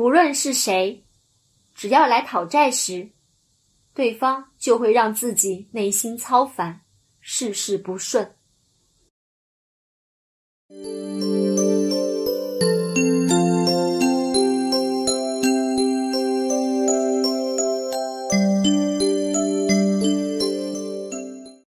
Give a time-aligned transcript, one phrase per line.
[0.00, 1.04] 无论是谁
[1.74, 3.10] 只要来讨债时
[3.92, 6.80] 对方就会让自己内心操烦
[7.20, 8.34] 事事不顺。